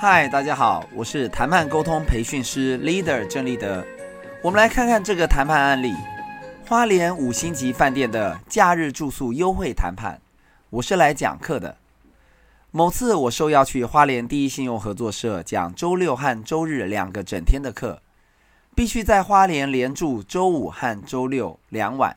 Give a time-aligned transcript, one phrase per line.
[0.00, 3.84] 嗨，大家好，我是谈判沟通培训师 Leader 郑立德。
[4.40, 5.92] 我们来看看这个谈判案例：
[6.64, 10.20] 花莲五星级饭店的假日住宿优惠谈判。
[10.70, 11.76] 我是来讲课的。
[12.70, 18.00] 某次我受邀去花莲第一信用合作社讲周六和周日两个整天的课，
[18.76, 22.16] 必须在花莲连住周五和周六两晚。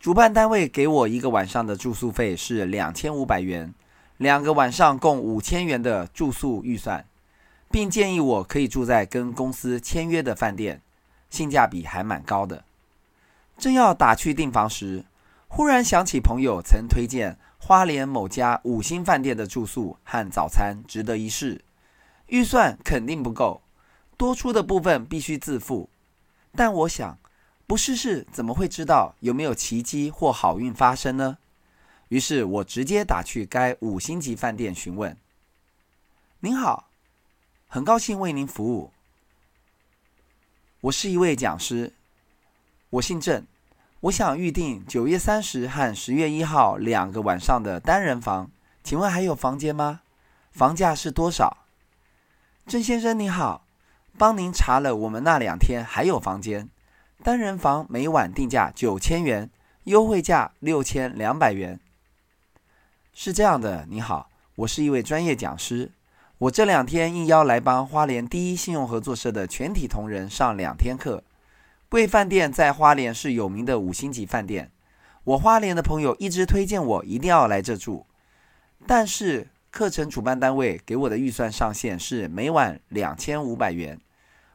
[0.00, 3.72] 主办单位给我一个晚上的住宿费是两千五百元。
[4.18, 7.04] 两个晚上共五千元的住宿预算，
[7.74, 10.80] 并建议我可以住在跟公司签约的饭店，
[11.28, 12.62] 性价比还蛮高的。
[13.58, 15.04] 正要打去订房时，
[15.48, 21.62] 忽然想起朋友曾推荐花莲某家五星饭店的住宿和早餐值得一试，
[22.28, 23.60] 预算肯定不够，
[24.16, 25.88] 多出的部分必须自付。
[26.54, 27.18] 但我想，
[27.66, 31.38] 不试试怎么会知道有没有奇迹或好运发生呢？
[32.06, 35.16] 于是我直接打去该五星级饭店询问
[36.38, 36.86] ：“您好，
[37.74, 38.92] 很高兴为您服务。
[40.82, 41.92] 我是一位讲师，
[42.90, 43.44] 我姓郑，
[43.98, 48.48] 我想预订九月三十和十月一号两个晚上的单人房，
[48.84, 50.02] 请问还有房间吗？
[50.52, 51.64] 房价是多少？”
[52.64, 53.66] 郑先生你好，
[54.16, 56.70] 帮您查了，我们那两天还有房间，
[57.24, 59.50] 单人房每晚定价九千元，
[59.82, 61.80] 优惠价六千两百元。
[63.12, 65.90] 是这样的，你好，我是一位专业讲师，
[66.44, 71.22] 我这两天应邀来帮花莲第一信用合作社的全体同仁上两天课。
[71.88, 74.70] 贵饭店在花莲是有名的五星级饭店，
[75.24, 78.04] 我花莲的朋友一直推荐我一定要来这住，
[78.86, 83.98] 但是课程主办单位给我的预算上限是每晚两千五百元，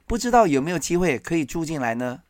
[0.05, 2.21] 不知道有没有机会可以住进来呢？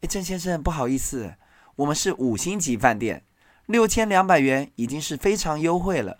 [0.00, 1.34] 哎，郑先生，不好意思，
[1.76, 3.22] 我们是五星级饭店。
[3.66, 6.18] 六千两百元已经是非常优惠了，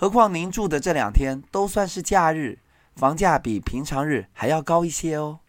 [0.00, 2.60] 何况您住的这两天都算是假日，
[2.94, 5.40] 房价比平常日还要高一些哦。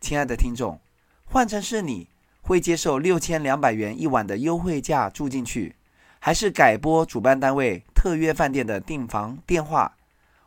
[0.00, 0.80] 亲爱的听众，
[1.24, 2.08] 换成是你
[2.42, 5.76] 会接受六千两百元一晚的优惠价住进去，
[6.18, 9.96] 还是改拨主办单位特约饭店的订房电话，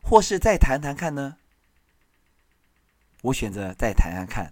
[0.01, 1.37] 或是再谈谈看呢？
[3.21, 4.51] 我选择再谈谈看。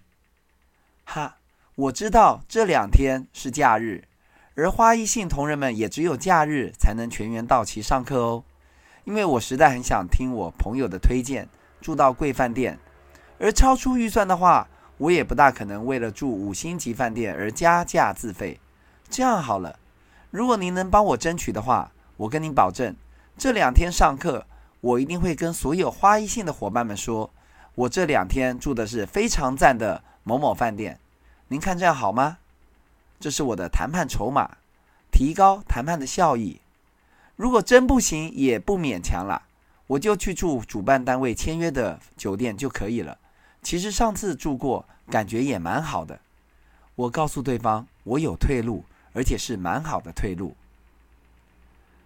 [1.04, 1.36] 哈，
[1.76, 4.06] 我知道这两天是假日。
[4.56, 8.44] 而花一信同仁们也只有假日才能全员到齐上课哦，
[9.04, 11.50] 因为我实在很想听我朋友的推荐，
[11.82, 12.80] 住到贵饭店。
[13.38, 18.58] 而超出预算的话，我也不大可能为了住五星级饭店而加价自费。
[19.10, 19.78] 这样好了，
[20.32, 22.96] 如果您能帮我争取的话，我跟您保证，
[23.38, 24.48] 这两天上课，
[24.80, 27.30] 我一定会跟所有花一信的伙伴们说，
[27.76, 30.98] 我这两天住的是非常赞的某某饭店。
[31.50, 32.38] 您看这样好吗？
[33.20, 34.58] 这是我的谈判筹码，
[35.12, 36.60] 提高谈判的效益。
[37.36, 39.44] 如果真不行，也不勉强了，
[39.88, 43.18] 我就去住主办单位签约的酒店就可以了。
[43.62, 46.20] 其实上次住过，感觉也蛮好的。
[46.96, 50.56] 我告诉对方，我有退路，而且是蛮好的退路。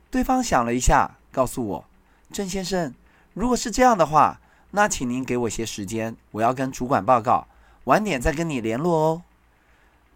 [0.10, 1.86] 对方想了一下，告诉我
[2.34, 2.96] ：“郑先生，
[3.34, 4.40] 如果是这样的话，
[4.72, 7.48] 那请您给我些时间，我要跟主管报告，
[7.84, 9.22] 晚点再跟你联络哦。”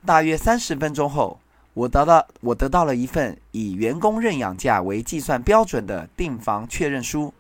[0.06, 1.40] 大约三十分钟后，
[1.74, 7.34] 我得到我得到了一份以员工认养价为计算标准的订房确认书，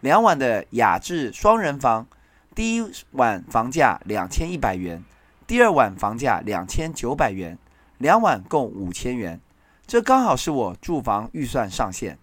[0.00, 2.06] 两晚的雅致双人房，
[2.54, 5.02] 第一晚房价两千一百元，
[5.46, 7.56] 第二晚房价两千九百元，
[7.96, 9.40] 两晚共五千元，
[9.86, 12.18] 这刚好是我住房预算上限。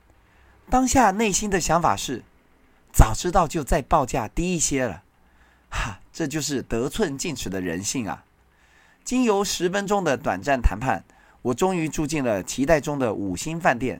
[0.69, 2.23] 当下内心的想法是，
[2.93, 5.01] 早知道就再报价低一些了，
[5.71, 8.23] 哈，这就是得寸进尺的人性啊。
[9.09, 11.03] 经由十分钟的短暂谈判，
[11.41, 13.99] 我终于住进了期待中的五星饭店。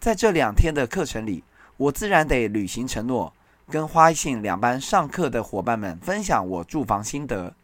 [0.00, 1.44] 在这两天的课程里，
[1.76, 3.32] 我自然得履行承诺，
[3.70, 7.54] 跟花一信两班上课的伙伴们分享我住房心得。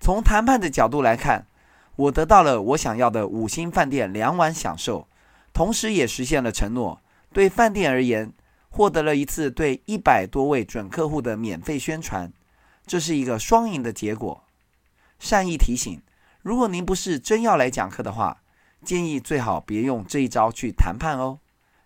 [0.00, 1.46] 从谈判的角度来看，
[1.94, 5.06] 我得到了我想要的五星饭店两晚享受，
[5.52, 7.00] 同时也实现了承诺。
[7.32, 8.32] 对饭店而言，
[8.70, 12.32] 获得了一次对一百多位准客户的免费宣传，
[12.84, 14.42] 这是一个双赢的结果。
[15.20, 16.02] 善意提醒。
[16.48, 18.40] 如果您不是真要来讲课的话，
[18.82, 21.40] 建议最好别用这一招去谈判哦。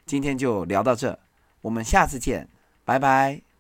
[0.07, 1.19] 今天就聊到这，
[1.63, 2.49] 我们下次见，
[2.85, 3.52] 拜拜。